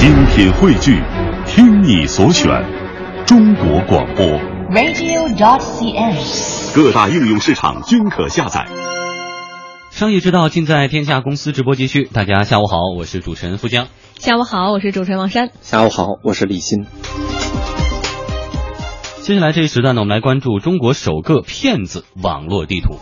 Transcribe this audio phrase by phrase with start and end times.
[0.00, 0.98] 精品汇聚，
[1.46, 2.48] 听你所选，
[3.26, 4.24] 中国广播。
[4.70, 6.74] radio.dot.cn，。
[6.74, 8.66] 各大应用市场均可下载。
[9.90, 12.04] 商业之道尽在天下公司直播继续。
[12.04, 13.88] 大家下午好，我是主持人付江。
[14.18, 15.50] 下午好，我是主持人王珊。
[15.60, 16.86] 下午好，我是李欣。
[19.20, 22.96] 接下来这一时段呢，我们来关注中国首个骗子网络地图。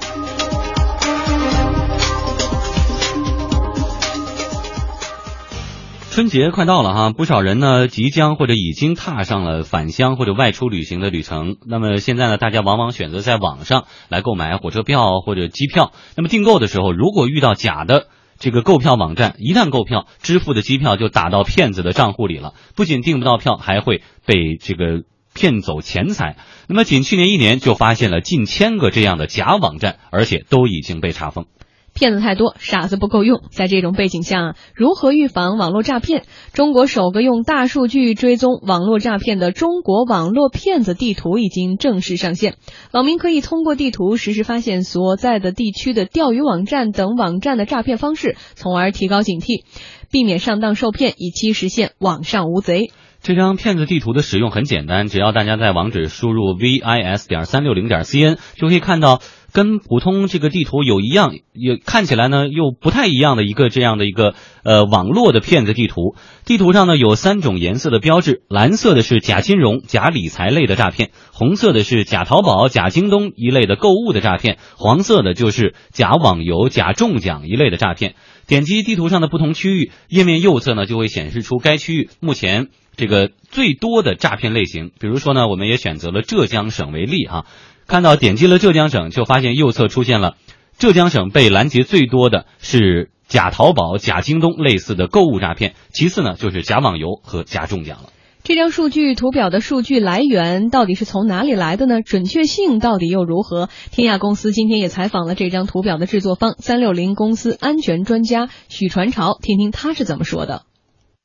[6.19, 11.59] 春节快到了哈，不少人呢即将或者已经踏上了返乡或者外出旅行的旅程。
[11.65, 15.93] 那么现在呢，大家往往选择在网上来购买火车票或者机票。
[16.17, 25.05] 那么订购的时候，如果遇到假的这个购票网站，一旦购票，支付的机票就打到骗子的账户里了，不仅订不到票，还会被这个
[25.35, 26.37] 骗走钱财。
[26.67, 31.47] 那么仅去年一年就发现了近千个这样的假网站，而且都已经被查封。
[31.95, 33.43] 骗子太多，傻子不够用。
[33.51, 36.25] 在这种背景下，如何预防网络诈骗？
[36.53, 42.55] 中国首个用大数据追踪网络诈骗的中国网络骗子地图已经正式上线。
[42.93, 49.65] 网民可以通过地图实时发现所在的地区的钓鱼网站等网站的诈骗方式，从而提高警惕，
[50.11, 52.93] 避免上当受骗，以期实现网上无贼。
[53.21, 59.21] 这张骗子地图的使用很简单，只要大家在网址输入 vis 点三六零点 cn，就可以看到
[59.53, 66.15] 跟普通这个地图有一样，也看起来呢又不太一样的一个这样的一个呃网络的骗子地图。
[66.45, 78.15] 地图上呢有三种颜色的标志，蓝色的是假金融、假理财类的诈骗，红色的是假淘宝、假京东一类的购物的诈骗，黄色的就是假网游、假中奖一类的诈骗。
[78.47, 84.91] 点击地图上的不同区域，页面右侧呢就会显示出该区域目前这个最多的诈骗类型。
[84.99, 87.45] 比如说呢，我们也选择了浙江省为例哈，
[87.89, 90.37] 看到点击了浙江省，就发现右侧出现了
[90.77, 98.11] 浙江省被拦截最多的是假淘宝、假京东类似的购物诈骗，其次呢就是假网游和假中奖了。
[98.45, 102.03] 这张数据图表的数据来源到底是从哪里来的呢？
[102.03, 103.71] 准确性到底又如何？
[103.91, 110.63] 天亚公司今天也采访了这张图表的制作方三六零公司安全专家许传朝，听听他是怎么说的。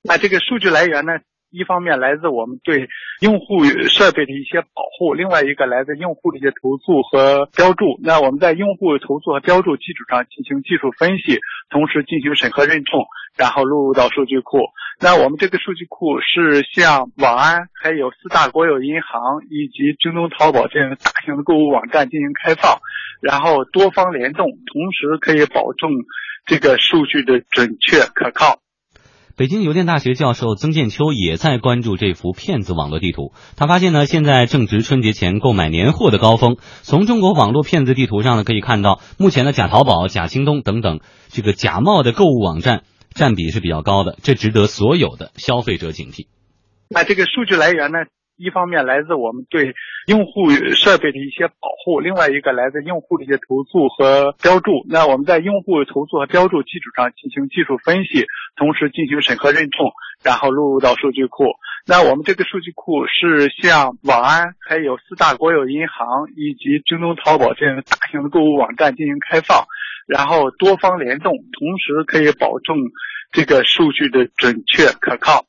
[0.01, 1.11] 那这个数据来源呢？
[1.53, 2.89] 一方面来自我们对
[3.21, 7.99] 用户设备的一些保护，另外一个来自用户的一些投诉和标注。
[8.01, 11.37] 那我们在用户投诉和标注基础上进行技术分析，
[11.69, 12.99] 同时进行审核认证，
[13.37, 14.57] 然后录入到数据库。
[14.99, 22.79] 那我们这个数据库是向网安、还有四大国有银行以及京东、淘宝这样大型的购物网站进行开放，
[23.21, 25.91] 然后多方联动，同时可以保证
[26.45, 28.62] 这个数据的准确可靠。
[29.35, 33.33] 北京邮电大学教授曾建秋也在关注这幅骗子网络地图。
[33.55, 36.57] 他发现呢，现在正值春节前购买年货的高峰。
[36.83, 40.99] 从中国网络骗子地图上呢，可以看到，目前的假淘宝、假京东等等
[41.29, 42.83] 这个假冒的购物网站
[43.15, 46.27] 占比是比较高的，这值得所有的消费者警惕。
[46.89, 47.97] 那这个数据来源呢？
[48.37, 49.73] 一方面来自我们对
[50.07, 54.85] 用户设备的一些保护，另外一个来自用户的一些投诉和标注。
[54.89, 59.85] 那我们在用户投诉和标注基础上进行技术分析，同时进行审核认证，
[60.23, 61.45] 然后录入到数据库。
[61.85, 69.65] 那我们这个数据库是向网安、还有四大国有银行以及京东、淘宝这样的大型的购物网站进行开放，
[70.07, 72.77] 然后多方联动，同时可以保证
[73.31, 75.45] 这个数据的准确可靠。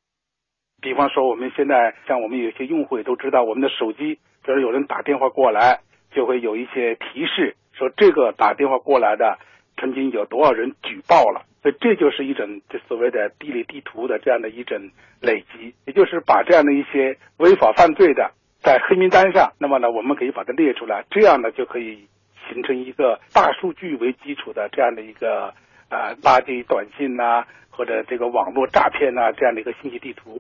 [0.84, 5.81] 比方说，我们现在像我们有些用户也都知道，我们的手机，比如有人打电话过来，
[6.12, 9.39] 就会有一些提示说这个打电话过来的
[9.78, 14.78] 曾经有多少人举报了，所以这就是一种这所谓的地理地图的这样的一种
[15.22, 18.31] 累积，也就是把这样的一些违法犯罪的
[18.61, 22.06] 在黑名单上，那么呢，我们可以把它列出来，这样呢就可以
[22.53, 25.47] 形成一个大数据为基础的这样的一个
[25.89, 30.39] 啊垃圾短信呐、啊，或者这个网络诈骗呐、啊、这样的一个信息地图。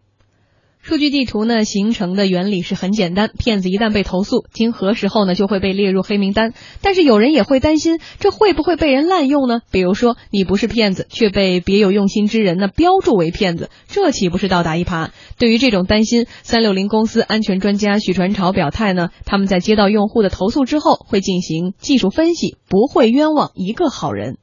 [0.84, 6.52] 数据地图呢形成的原理是很简单，骗子一旦被投诉，经核实后呢就会被列入黑名单。
[6.82, 9.62] 但是有人也会担心，这会不会被人滥用呢？
[9.70, 15.08] 比如说你不是骗子，却被别有用心之人呢标注为骗子，这岂不是倒打一耙？
[15.38, 24.36] 对于这种担心，三六零公司安全专家许传潮表态呢，他们在接到用户的投诉之后，会进行技术分析，不会冤枉一个好人。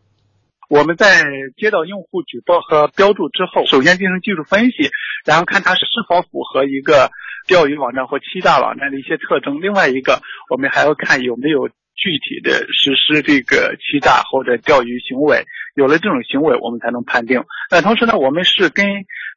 [0.71, 1.21] 我们在
[1.57, 4.89] 接到用户举报和标注之后，首先进行技术分析，
[5.25, 7.11] 然后看它是否符合一个
[7.45, 9.59] 钓鱼网站或欺诈网站的一些特征。
[9.59, 15.43] 另外一个，我们还要看有没有具体的实施这个欺诈或者钓鱼行为。
[15.75, 17.43] 有了这种行为，我们才能判定。
[17.69, 18.85] 那同时呢，我们是跟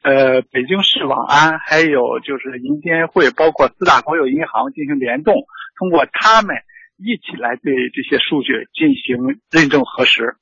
[0.05, 5.35] 呃北京市网安还有就是银监会，包括四大国有银行进行联动，
[5.81, 6.55] 通过他们
[6.97, 10.37] 一起来对这些数据进行认证核实。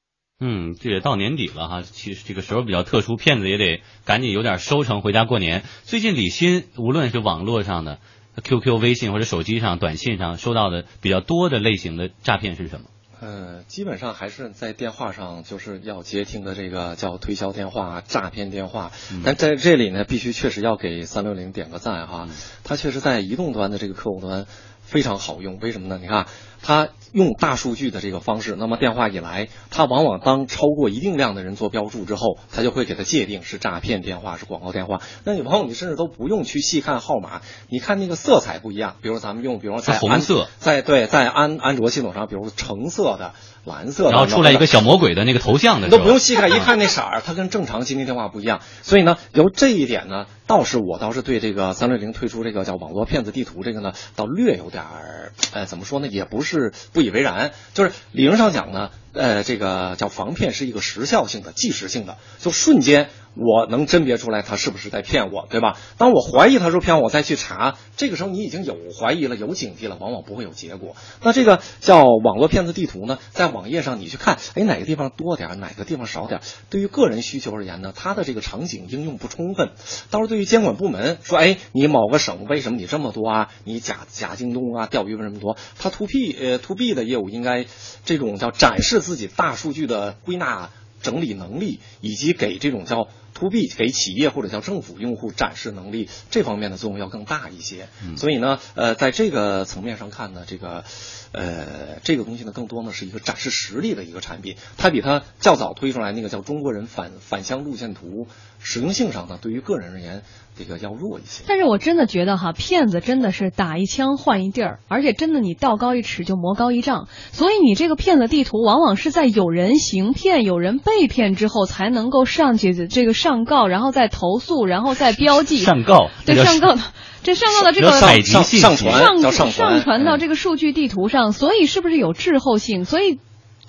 [0.44, 5.62] 嗯，这也到年底了哈，其实这个时候比较特殊，骗子也得赶紧有点收成回家过年。
[5.84, 8.00] 最近李欣无论是网络上的
[8.42, 12.86] QQ、微信或者手机上、短信上收到的比较多的类型的诈骗是什么？
[13.20, 18.90] 呃，基本上还是在电话上，就是要接听的这个叫推销电话、诈骗电话。
[19.22, 22.28] 但在这里呢，必须确实要给三六零点个赞哈，
[22.64, 24.46] 它确实在移动端的这个客户端
[24.92, 25.58] 非常好用。
[25.60, 25.98] 为什么呢？
[26.00, 26.26] 你看。
[26.64, 35.00] 它用大数据的这个方式，那么电话一来，它往往当超过一定量的人做标注之后，它就会给它界定是诈骗电话，是广告电话。
[35.24, 48.60] 那你朋友你甚至都不用去细看号码，你看那个色彩不一样，比如咱们用，比如在红色，在对，在安安卓系统上，比如橙色的、蓝色的，然后出来一个小魔鬼的那个头像的，你都不用细看，一看那色儿，它跟正常接听电话不一样。
[48.80, 57.02] 所以呢，由这一点呢，倒是我倒是对这个三六零推出这个叫网络骗子地图这个呢，倒略有点儿，哎，怎么说呢，也不是不。
[57.02, 63.08] 不以为然，就是理论上讲呢，呃，这个叫防骗是一个时效性的、即时性的，就瞬间。
[63.34, 65.78] 我能甄别出来他是不是在骗我，对吧？
[65.96, 70.96] 当我怀疑他是骗我，再去查，这个时候你已经有怀疑了，有警惕了，往往不会有结果。
[71.22, 76.42] 那这个叫网络骗子地图呢，在网页上你去看，哎，哪个地方多点，哪个地方少点？
[76.68, 79.70] 对于个人需求而言呢，它的这个场景应用不充分。
[80.10, 83.48] 到时候对于监管部门说，哎，你某个省为什么你这么多啊？
[83.64, 85.56] 你假假京东啊，钓鱼为什么多？
[85.78, 87.64] 它 to p 呃 to B 的业务应该
[88.04, 90.70] 这种叫展示自己大数据的归纳
[91.02, 93.08] 整理能力，以及给这种叫。
[93.34, 97.88] To B 给企业或者叫政府用户展示能力，这方面的作用要更大一些。
[98.16, 100.84] 所以呢，呃，在这个层面上看呢，这个，
[101.32, 104.56] 呃，这个东西呢，更多呢是一个展示实力的一个产品。
[104.76, 108.26] 它比它较早推出来那个叫中国人返返乡路线图，
[108.58, 110.22] 实用性上呢，对于个人而言。
[110.54, 126.82] 这个要弱一些，但是我真的觉得哈，骗子真的是打一枪换一地儿，而且真的你道高一尺就魔高一丈，所以你这个骗子地图往往是在有人行骗、有人被骗之后才能够上去这个上告，然后再投诉，然后再标记上告，对上告的
[127.22, 132.84] 这上告的这个上上传上上传到这个数据地图上，所以是不是有滞后性？
[132.84, 133.20] 所以。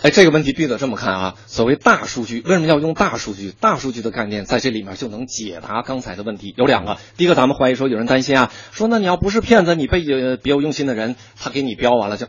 [0.02, 1.36] 哎，这个问题必须得这么看啊！
[1.46, 3.54] 所谓大数据，为什么要用大数据？
[3.58, 6.54] 大数据的概念在这里面就能解答刚才的问题。
[6.58, 10.02] 有两个，第一个，咱们怀疑说有人担心啊，说那你要不是骗子，你被
[10.42, 12.28] 别有用心的人他给你标完了就。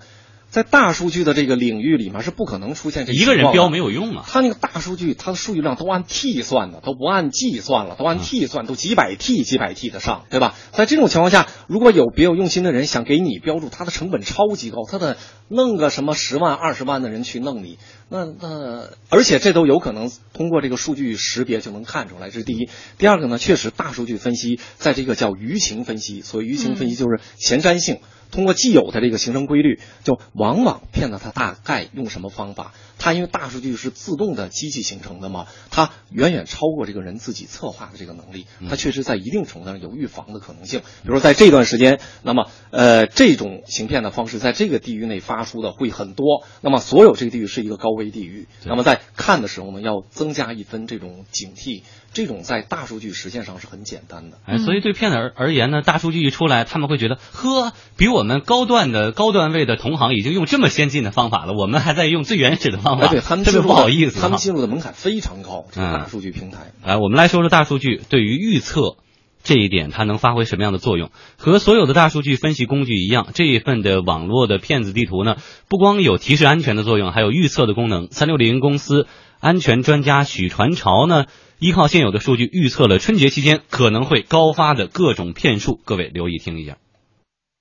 [0.55, 4.25] 在大数据的这个领域里面是不可能出现这一个人标没有用啊！
[4.25, 10.55] 他那个大数据，它的数据量都按 T 算的，都不按 G 算了，都按 T 算，都几百 T 几百 T 的上，对吧？
[10.71, 15.17] 在这种情况下，如果有别有用心的人想给你标注，他的成本超级高，他的
[15.49, 22.69] 弄个什么十万二十万的人去弄你，那那而且这都有可能通过这个数据识别就能看出来，这是第一。
[22.97, 27.99] 第二个呢，确实大数据分析在这个叫舆情分析，所谓舆情分析就是前瞻性。
[28.31, 32.73] 通过既有的这个形成规律，就往往骗子他大概用什么方法？
[32.97, 38.47] 他因为大数据是自动的机器形成的嘛，它远远超过这个人自己策划的这个能力。
[38.71, 40.81] 它确实在一定程度上有预防的可能性。
[40.81, 46.45] 比如说在这段时间，那么呃这种行骗的方式在这个地域内发出的会很多。
[46.61, 48.47] 那么所有这个地域是一个高危地域。
[48.65, 51.83] 那么在看的时候呢，要增加一分这种警惕。
[52.15, 66.73] 这种在大数据实现上是很简单的，哎，所以对骗子而而言呢，大数据一出来，他们会觉得，呵，比我们高段的高段位的同行已经用这么先进的方法了，我们还在用最原始的方法，对他们特别不好意思，他们进入的门槛非常高，这个大数据平台。
[66.83, 68.97] 哎，我们来说说大数据对于预测
[69.43, 71.11] 这一点，它能发挥什么样的作用？
[71.37, 75.37] 和所有的大数据分析工具一样，这一份的网络的骗子地图呢，
[75.69, 78.09] 不光有提示安全的作用，还有预测的功能。
[78.11, 79.07] 三六零公司
[79.45, 81.27] 安全专家许传潮呢？
[81.59, 86.79] 依靠现有的数据预测了春节期间可能会高发的各种骗术，各位留意听一下。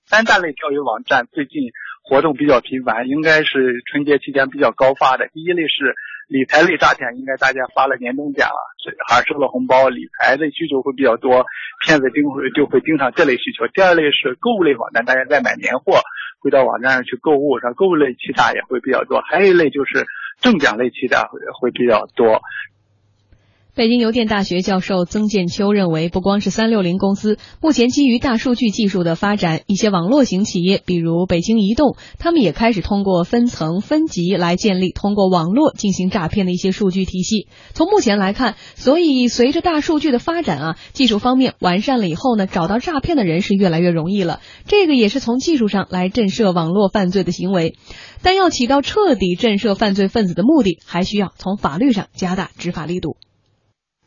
[0.08, 1.75] 三大类钓鱼网站最近
[2.08, 5.28] 活动比较频繁，应该是春节期间比较高发的。
[5.34, 5.92] 第一类是
[6.30, 8.63] 理财类诈骗，应该大家发了年终奖了，
[9.12, 11.44] 还收了红包，理财的需求会比较多，
[11.86, 13.68] 骗子盯会就会盯上这类需求。
[13.68, 16.00] 第二类是购物类网站，大家在买年货
[16.40, 19.20] 会到网站上去购物，上购物类欺诈也会比较多。
[19.20, 20.08] 还有一类就是
[20.42, 22.42] 中奖类期待会会比较多。
[23.75, 37.48] 北京邮电大学教授曾建秋认为，不光是三六零公司，目前基于大数据技术的发展，一些网络型企业，比如北京移动，他们也开始通过分层分级来建立通过网络进行诈骗的一些数据体系。
[37.74, 44.39] 从目前来看，所以随着大数据的发展啊，技术方面完善了以后呢，找到诈骗的人是越来越容易了。
[44.68, 47.75] 这个也是从技术上来震慑网络犯罪的行为。
[48.22, 53.18] 但要起到彻底震慑犯罪分子的目的，还需要从法律上加大执法力度。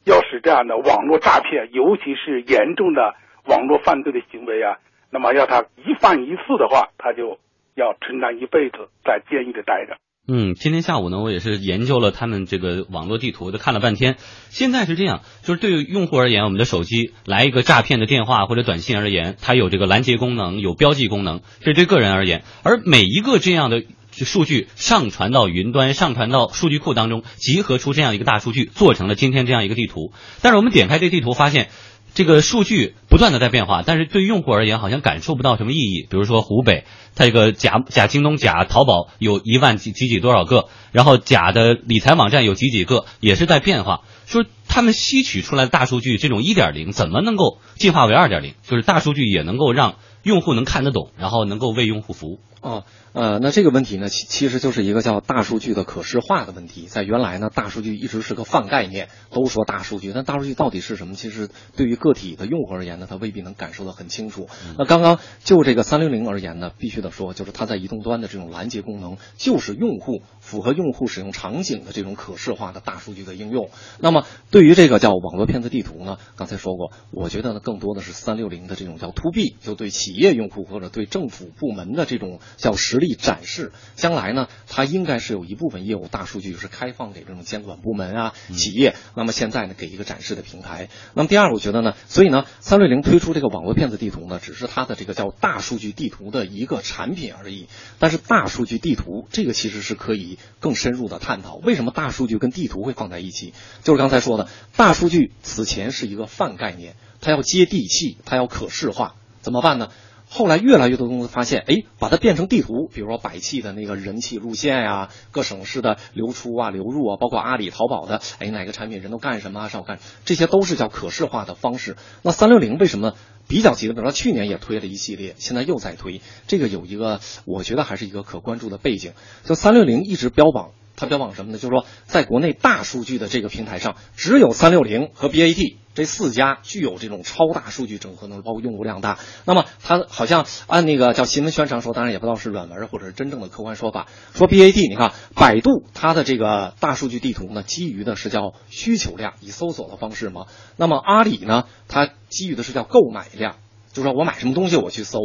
[0.06, 4.78] 要使这样的网络诈骗，尤其是严重的网络犯罪的行为啊，
[5.10, 7.40] 那么要他一犯一次的话，他就
[7.74, 9.98] 要承担一辈子在监狱里待着。
[10.28, 14.14] 嗯，今天下午呢，我也是研究了他们这个网络地图的，看了半天。
[14.18, 22.42] 现在是这样，就是对于用户而言，我们的手机来一个诈骗的电话或者短信而言，它有这个拦截功能，有标记功能，这对个人而言。
[22.64, 23.82] 而每一个这样的
[24.24, 30.12] 数据上传到云端，上传到数据库当中，集合出这样一个大数据，做成了今天这样一个地图。
[30.42, 31.68] 但是我们点开这地图，发现。
[32.14, 36.06] 这个数据不断的在变化，但是对于用户而言，好像感受不到什么意义。
[36.08, 44.00] 比如说湖北，它这个假假京东、假淘宝有一万几几几多少个，然后假的理财网站有几几个，也是在变化。
[44.24, 48.54] 说他们吸取出来的大数据，这种一点零怎么能够进化为二点零？
[48.66, 52.40] 就是大数据也能够让用户能看得懂，然后能够为用户服务。
[52.62, 52.84] 哦，
[53.16, 56.82] 呃，那这个问题呢，其其实就是一个叫大数据的可视化的问题。
[56.82, 61.14] 在原来呢，大数据一直是个泛概念，都说大数据，但大数据到底是什么？
[61.14, 64.50] 其实对于个体的用户而言呢，他未必能感受的很清楚。
[64.76, 73.70] 那刚刚就这个三六零而言呢，必须得说，就是它在移动端的这种拦截功能，就是用户符合用户使用场景的这种可视化的大数据的应用。
[73.98, 82.26] 那么对于这个叫网络骗子地图呢，刚才说过，我觉得呢，更多的是三六零的这种叫 to B，就对企业用户或者对政府部门的这种。
[82.58, 88.96] 叫实力展示，将来呢，它应该是有一部分业务大数据是开放给这种监管部门啊、企业。
[89.14, 90.88] 那么现在呢，给一个展示的平台。
[91.14, 97.68] 那么第二，我觉得呢，所以呢，三六零推出这个网络骗子地图呢，只是它的这个叫大数据地图的一个产品而已。
[97.98, 103.52] 但是大数据地图这个其实是可以更深入的探讨，为什么大数据跟地图会放在一起？
[103.82, 109.90] 就是刚才说的，大数据此前是一个泛概念，它要接地气，它要可视化，怎么办呢？
[110.36, 121.96] 后来越来越多公司发现，哎，把它变成地图，比如说百汽的那个人气路线呀，各省市的流出啊、流入啊，包括阿里、淘宝的，哎，哪个产品人都干什么，上午干，这些都是叫可视化的方式。
[122.20, 123.14] 那三六零为什么
[123.48, 123.94] 比较急的？
[123.94, 129.14] 比如说去年也推了一系列，现在又在推，这个有一个，我觉得还是一个可关注的背景。
[129.44, 130.72] 就三六零一直标榜。
[130.96, 131.58] 它标榜什么呢？
[131.58, 139.18] 就是说，在国内大数据的这个平台上，只有三六零和 BAT 这四家具有这种超大数据整合能力，包括用户量大。
[139.44, 144.06] 那么，它好像按那个叫新闻宣传说，当然也不知道是软文或者是真正的客观说法。
[144.34, 150.46] 说 BAT，你看，百度它的这个大数据地图呢，基于的是叫需求量，以搜索的方式嘛。
[150.76, 153.56] 那么阿里呢，它基于的是叫购买量，
[153.92, 155.18] 就是说我买什么东西我去搜。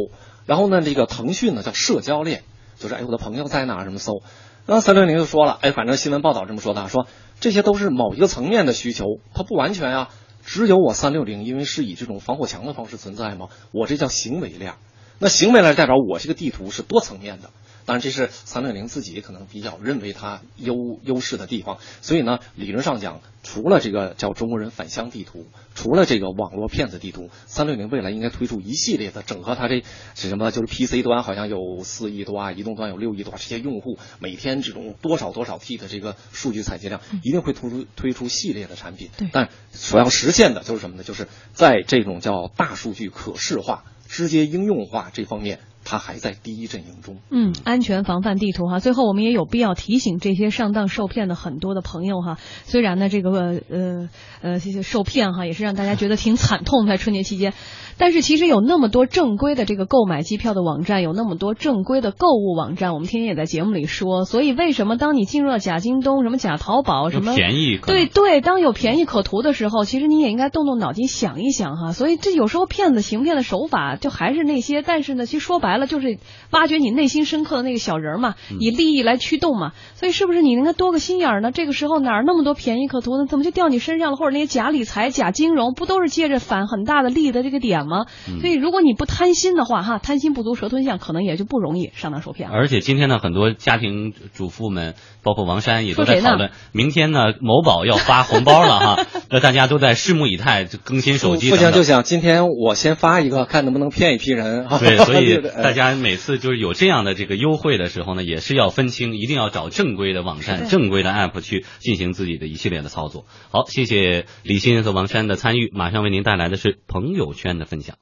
[0.46, 2.44] 然后呢，这个腾讯呢叫社交链，
[2.78, 4.22] 就是哎我的朋友在哪什么搜。
[4.66, 7.06] 那三六零就说了，哎，反正新闻报道这么说的，说
[7.40, 10.08] 这些都是某一个层面的需求，它不完全啊。
[10.44, 14.74] 只有我三六零，因为是以这种防火墙的方式存在嘛，我这叫行为链。
[15.22, 17.50] 那行为来代表我这个地图是多层面的。
[17.84, 21.78] 当然，这是三六零自己可能比较认为它优优势的地方。
[22.00, 29.54] 所以呢，理论上讲，除了这个叫中国人返乡地图，除了这个网络骗子地图，三六零未来应该推出一系列的整合。
[29.54, 29.82] 它这
[30.14, 30.50] 是什么？
[30.50, 39.10] 就是 PC 端好像有四亿多啊，移动端有六亿多，啊这些用户每天这种多少多少 T 的这个数据采集量，一定会推出推出系列的产品。
[39.32, 41.04] 但所要实现的就是什么呢？
[41.04, 45.60] 就是在这种叫大数据可视化、直接应用化这方面。
[45.84, 47.18] 它还在第一阵营中。
[47.30, 48.78] 嗯，安全防范地图哈。
[48.78, 52.38] 最后，我们也有必要提醒这些上当受骗的很多的朋友哈。
[52.64, 53.30] 虽然呢，这个
[53.70, 54.08] 呃
[54.42, 57.52] 呃谢谢受骗哈，也是让大家觉得挺惨痛，在春节期间。
[57.98, 64.24] 但是其实有那么多正规的这个购买机票的网站，有那么多正规的购物网站，我们天天也在节目里说。
[64.24, 71.92] 所以为什么当你进入了假京东、什么假淘宝、什么便宜，对对，当有便宜可图的时候，其实你也应该动动脑筋想一想哈。
[71.92, 76.18] 所以这有时候骗子行骗的手法就还是那些，但是呢，其实说白了就是
[76.50, 79.72] 挖掘你内心深刻的那个小人嘛，以利益来驱动嘛。
[79.94, 81.52] 所以是不是你应该多个心眼儿呢？
[81.52, 83.26] 这个时候哪儿那么多便宜可图呢？
[83.28, 84.16] 怎么就掉你身上了？
[84.16, 88.06] 或者那些假理财、假金融，不都是借着反很大的利益的这个点吗？
[88.40, 88.62] 所以。
[88.62, 92.54] 如果你不贪心的话，哈，贪心不足蛇吞象，可能也就不容易上当受骗了。
[92.54, 101.48] 而且今天呢，很多家庭主妇们，包括王珊也都在讨论，明天呢，某宝要发红包了哈， 那大家都在拭目以待，就更新手机。
[101.48, 104.68] 不行就想今天我先发一个，看能不能骗一批人。
[104.78, 113.24] 对，所以 大家每次就是有这样的这个优惠的时候呢，也是要分清，一定要找正规的网站、正规的 app 去进行自己的一系列的操作。
[113.50, 117.96] 好，谢谢李欣和王珊的参与，马上为您带来的是朋友圈的分享。